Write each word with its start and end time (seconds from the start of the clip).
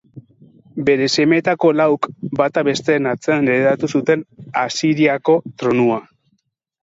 Bere 0.85 1.07
semeetako 1.15 1.69
lauk, 1.81 2.07
bata 2.39 2.63
bestearen 2.69 3.09
atzean 3.11 3.51
heredatu 3.55 3.89
zuten 3.99 4.23
Asiriako 4.65 5.39
tronua. 5.63 6.01